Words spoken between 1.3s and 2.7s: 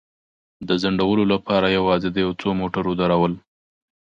لپاره یوازې د یو څو